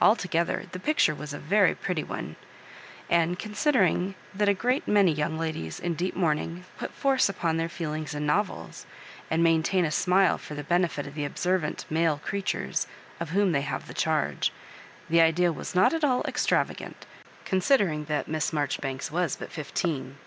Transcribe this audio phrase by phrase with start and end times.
[0.00, 2.36] Altogether the picture was a very pretty one;
[3.10, 7.56] and considering that a great many young ladies in deep mourn ing put force upon
[7.56, 8.86] their feelings in novels,
[9.28, 12.86] and maintain a smile for the benefit of the observant male creatures
[13.18, 14.52] of whom they have the charge,
[15.10, 17.04] the idea was not at all extravagant,
[17.44, 20.18] considering that Miss Maijoribanks was but fifteen.